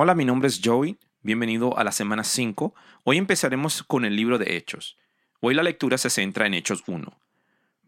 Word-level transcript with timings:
Hola, 0.00 0.14
mi 0.14 0.24
nombre 0.24 0.46
es 0.46 0.60
Joey. 0.62 0.96
Bienvenido 1.22 1.76
a 1.76 1.82
la 1.82 1.90
semana 1.90 2.22
5. 2.22 2.72
Hoy 3.02 3.16
empezaremos 3.18 3.82
con 3.82 4.04
el 4.04 4.14
libro 4.14 4.38
de 4.38 4.56
Hechos. 4.56 4.96
Hoy 5.40 5.54
la 5.54 5.64
lectura 5.64 5.98
se 5.98 6.08
centra 6.08 6.46
en 6.46 6.54
Hechos 6.54 6.84
1. 6.86 7.20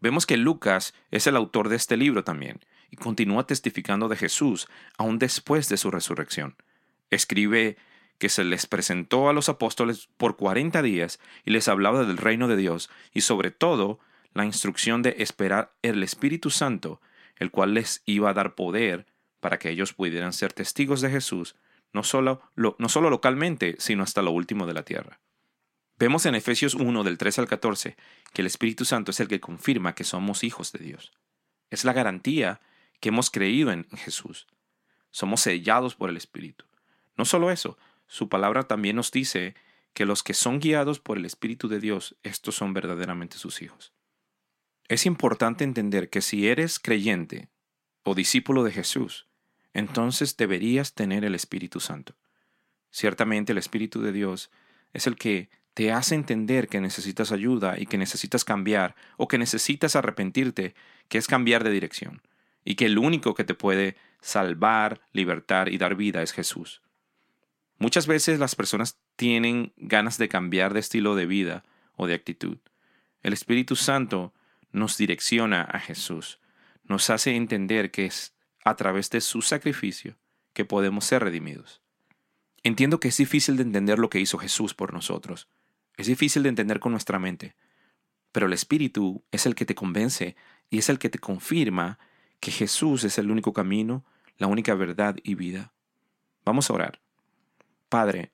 Vemos 0.00 0.26
que 0.26 0.36
Lucas 0.36 0.92
es 1.12 1.28
el 1.28 1.36
autor 1.36 1.68
de 1.68 1.76
este 1.76 1.96
libro 1.96 2.24
también 2.24 2.58
y 2.90 2.96
continúa 2.96 3.46
testificando 3.46 4.08
de 4.08 4.16
Jesús 4.16 4.66
aún 4.98 5.20
después 5.20 5.68
de 5.68 5.76
su 5.76 5.92
resurrección. 5.92 6.56
Escribe 7.10 7.76
que 8.18 8.28
se 8.28 8.42
les 8.42 8.66
presentó 8.66 9.28
a 9.28 9.32
los 9.32 9.48
apóstoles 9.48 10.08
por 10.16 10.36
40 10.36 10.82
días 10.82 11.20
y 11.44 11.52
les 11.52 11.68
hablaba 11.68 12.02
del 12.02 12.16
reino 12.16 12.48
de 12.48 12.56
Dios 12.56 12.90
y 13.14 13.20
sobre 13.20 13.52
todo 13.52 14.00
la 14.34 14.44
instrucción 14.44 15.02
de 15.02 15.14
esperar 15.20 15.74
el 15.82 16.02
Espíritu 16.02 16.50
Santo, 16.50 17.00
el 17.36 17.52
cual 17.52 17.74
les 17.74 18.02
iba 18.04 18.30
a 18.30 18.34
dar 18.34 18.56
poder 18.56 19.06
para 19.38 19.60
que 19.60 19.70
ellos 19.70 19.92
pudieran 19.92 20.32
ser 20.32 20.52
testigos 20.52 21.02
de 21.02 21.10
Jesús 21.10 21.54
no 21.92 22.02
solo, 22.02 22.42
no 22.56 22.88
solo 22.88 23.10
localmente, 23.10 23.76
sino 23.78 24.02
hasta 24.02 24.22
lo 24.22 24.30
último 24.30 24.66
de 24.66 24.74
la 24.74 24.84
tierra. 24.84 25.20
Vemos 25.98 26.24
en 26.24 26.34
Efesios 26.34 26.74
1 26.74 27.04
del 27.04 27.18
3 27.18 27.40
al 27.40 27.48
14 27.48 27.96
que 28.32 28.42
el 28.42 28.46
Espíritu 28.46 28.84
Santo 28.84 29.10
es 29.10 29.20
el 29.20 29.28
que 29.28 29.40
confirma 29.40 29.94
que 29.94 30.04
somos 30.04 30.44
hijos 30.44 30.72
de 30.72 30.78
Dios. 30.78 31.12
Es 31.68 31.84
la 31.84 31.92
garantía 31.92 32.60
que 33.00 33.10
hemos 33.10 33.30
creído 33.30 33.70
en 33.70 33.84
Jesús. 33.90 34.46
Somos 35.10 35.40
sellados 35.40 35.96
por 35.96 36.08
el 36.08 36.16
Espíritu. 36.16 36.64
No 37.16 37.24
solo 37.24 37.50
eso, 37.50 37.76
su 38.06 38.28
palabra 38.28 38.62
también 38.62 38.96
nos 38.96 39.10
dice 39.10 39.54
que 39.92 40.06
los 40.06 40.22
que 40.22 40.34
son 40.34 40.60
guiados 40.60 41.00
por 41.00 41.18
el 41.18 41.26
Espíritu 41.26 41.68
de 41.68 41.80
Dios, 41.80 42.16
estos 42.22 42.54
son 42.54 42.72
verdaderamente 42.72 43.36
sus 43.36 43.60
hijos. 43.60 43.92
Es 44.88 45.06
importante 45.06 45.64
entender 45.64 46.10
que 46.10 46.22
si 46.22 46.48
eres 46.48 46.78
creyente 46.78 47.48
o 48.02 48.14
discípulo 48.14 48.64
de 48.64 48.72
Jesús, 48.72 49.28
entonces 49.74 50.36
deberías 50.36 50.94
tener 50.94 51.24
el 51.24 51.34
Espíritu 51.34 51.80
Santo. 51.80 52.14
Ciertamente 52.90 53.52
el 53.52 53.58
Espíritu 53.58 54.02
de 54.02 54.12
Dios 54.12 54.50
es 54.92 55.06
el 55.06 55.16
que 55.16 55.48
te 55.74 55.92
hace 55.92 56.14
entender 56.14 56.68
que 56.68 56.80
necesitas 56.80 57.32
ayuda 57.32 57.78
y 57.78 57.86
que 57.86 57.98
necesitas 57.98 58.44
cambiar 58.44 58.96
o 59.16 59.28
que 59.28 59.38
necesitas 59.38 59.96
arrepentirte, 59.96 60.74
que 61.08 61.18
es 61.18 61.26
cambiar 61.26 61.64
de 61.64 61.70
dirección, 61.70 62.22
y 62.64 62.74
que 62.74 62.86
el 62.86 62.98
único 62.98 63.34
que 63.34 63.44
te 63.44 63.54
puede 63.54 63.96
salvar, 64.20 65.00
libertar 65.12 65.72
y 65.72 65.78
dar 65.78 65.94
vida 65.94 66.22
es 66.22 66.32
Jesús. 66.32 66.82
Muchas 67.78 68.06
veces 68.06 68.38
las 68.38 68.56
personas 68.56 68.98
tienen 69.16 69.72
ganas 69.76 70.18
de 70.18 70.28
cambiar 70.28 70.74
de 70.74 70.80
estilo 70.80 71.14
de 71.14 71.26
vida 71.26 71.64
o 71.96 72.06
de 72.06 72.14
actitud. 72.14 72.58
El 73.22 73.32
Espíritu 73.32 73.76
Santo 73.76 74.34
nos 74.72 74.98
direcciona 74.98 75.62
a 75.62 75.78
Jesús, 75.78 76.40
nos 76.84 77.08
hace 77.08 77.36
entender 77.36 77.90
que 77.90 78.06
es 78.06 78.34
a 78.64 78.76
través 78.76 79.10
de 79.10 79.20
su 79.20 79.42
sacrificio 79.42 80.16
que 80.52 80.64
podemos 80.64 81.04
ser 81.04 81.22
redimidos. 81.22 81.80
Entiendo 82.62 83.00
que 83.00 83.08
es 83.08 83.16
difícil 83.16 83.56
de 83.56 83.62
entender 83.62 83.98
lo 83.98 84.10
que 84.10 84.20
hizo 84.20 84.38
Jesús 84.38 84.74
por 84.74 84.92
nosotros. 84.92 85.48
Es 85.96 86.06
difícil 86.06 86.42
de 86.42 86.50
entender 86.50 86.80
con 86.80 86.92
nuestra 86.92 87.18
mente. 87.18 87.54
Pero 88.32 88.46
el 88.46 88.52
Espíritu 88.52 89.24
es 89.32 89.46
el 89.46 89.54
que 89.54 89.64
te 89.64 89.74
convence 89.74 90.36
y 90.68 90.78
es 90.78 90.88
el 90.88 90.98
que 90.98 91.08
te 91.08 91.18
confirma 91.18 91.98
que 92.38 92.50
Jesús 92.50 93.04
es 93.04 93.18
el 93.18 93.30
único 93.30 93.52
camino, 93.52 94.04
la 94.36 94.46
única 94.46 94.74
verdad 94.74 95.16
y 95.22 95.34
vida. 95.34 95.72
Vamos 96.44 96.70
a 96.70 96.74
orar. 96.74 97.00
Padre, 97.88 98.32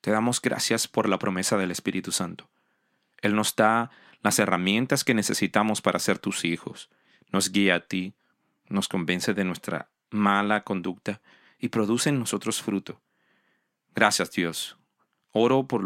te 0.00 0.10
damos 0.10 0.40
gracias 0.40 0.86
por 0.86 1.08
la 1.08 1.18
promesa 1.18 1.56
del 1.56 1.70
Espíritu 1.70 2.12
Santo. 2.12 2.48
Él 3.20 3.34
nos 3.34 3.56
da 3.56 3.90
las 4.22 4.38
herramientas 4.38 5.04
que 5.04 5.14
necesitamos 5.14 5.82
para 5.82 5.98
ser 5.98 6.18
tus 6.18 6.44
hijos. 6.44 6.90
Nos 7.32 7.50
guía 7.50 7.76
a 7.76 7.80
ti, 7.80 8.14
nos 8.68 8.88
convence 8.88 9.34
de 9.34 9.44
nuestra 9.44 9.90
mala 10.10 10.64
conducta 10.64 11.20
y 11.58 11.68
produce 11.68 12.10
en 12.10 12.18
nosotros 12.18 12.62
fruto. 12.62 13.00
Gracias 13.94 14.30
Dios. 14.30 14.78
Oro 15.32 15.66
por, 15.66 15.82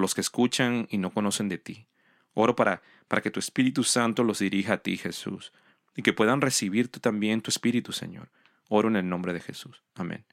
los 0.00 0.14
que 0.14 0.20
escuchan 0.20 0.86
y 0.90 0.98
no 0.98 1.10
conocen 1.10 1.48
de 1.48 1.58
ti. 1.58 1.86
Oro 2.34 2.56
para, 2.56 2.82
para 3.08 3.22
que 3.22 3.30
tu 3.30 3.40
Espíritu 3.40 3.84
Santo 3.84 4.24
los 4.24 4.38
dirija 4.38 4.74
a 4.74 4.78
ti, 4.78 4.96
Jesús, 4.96 5.52
y 5.96 6.02
que 6.02 6.12
puedan 6.12 6.40
recibir 6.40 6.88
tú 6.88 7.00
también 7.00 7.40
tu 7.40 7.50
Espíritu, 7.50 7.92
Señor. 7.92 8.30
Oro 8.68 8.88
en 8.88 8.96
el 8.96 9.08
nombre 9.08 9.32
de 9.32 9.40
Jesús. 9.40 9.82
Amén. 9.94 10.24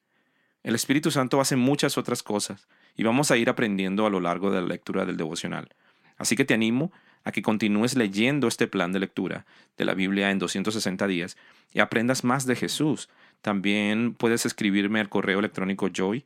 El 0.63 0.75
Espíritu 0.75 1.09
Santo 1.11 1.39
hace 1.39 1.55
muchas 1.55 1.97
otras 1.97 2.21
cosas 2.21 2.67
y 2.95 3.03
vamos 3.03 3.31
a 3.31 3.37
ir 3.37 3.49
aprendiendo 3.49 4.05
a 4.05 4.09
lo 4.09 4.19
largo 4.19 4.51
de 4.51 4.61
la 4.61 4.67
lectura 4.67 5.05
del 5.05 5.17
devocional. 5.17 5.69
Así 6.17 6.35
que 6.35 6.45
te 6.45 6.53
animo 6.53 6.91
a 7.23 7.31
que 7.31 7.41
continúes 7.41 7.95
leyendo 7.95 8.47
este 8.47 8.67
plan 8.67 8.91
de 8.91 8.99
lectura 8.99 9.45
de 9.77 9.85
la 9.85 9.93
Biblia 9.93 10.31
en 10.31 10.39
260 10.39 11.07
días 11.07 11.37
y 11.73 11.79
aprendas 11.79 12.23
más 12.23 12.45
de 12.45 12.55
Jesús. 12.55 13.09
También 13.41 14.13
puedes 14.13 14.45
escribirme 14.45 14.99
al 14.99 15.09
correo 15.09 15.39
electrónico 15.39 15.89
joy, 15.89 16.25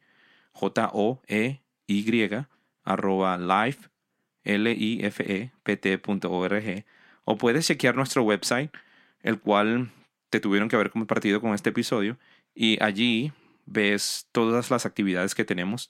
J-O-E-Y, 0.54 2.30
arroba 2.84 3.38
life, 3.38 3.90
L-I-F-E-P-T.org, 4.44 5.54
o 7.26 7.38
puedes 7.38 7.68
chequear 7.68 7.96
nuestro 7.96 8.24
website, 8.24 8.72
el 9.22 9.40
cual 9.40 9.92
te 10.30 10.40
tuvieron 10.40 10.68
que 10.70 10.76
haber 10.76 10.90
compartido 10.92 11.40
con 11.42 11.54
este 11.54 11.70
episodio, 11.70 12.18
y 12.54 12.82
allí 12.84 13.32
ves 13.66 14.28
todas 14.32 14.70
las 14.70 14.86
actividades 14.86 15.34
que 15.36 15.46
tenemos 15.46 15.90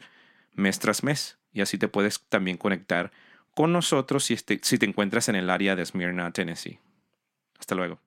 mes 0.54 0.80
tras 0.80 1.04
mes, 1.04 1.40
y 1.52 1.62
así 1.62 1.78
te 1.78 1.88
puedes 1.88 2.22
también 2.30 2.58
conectar 2.58 3.12
con 3.54 3.72
nosotros 3.72 4.26
si, 4.26 4.38
si 4.38 4.78
te 4.78 4.86
encuentras 4.86 5.30
en 5.30 5.36
el 5.36 5.50
área 5.50 5.76
de 5.76 5.86
Smyrna, 5.86 6.32
Tennessee. 6.32 6.80
Hasta 7.60 7.76
luego. 7.76 8.00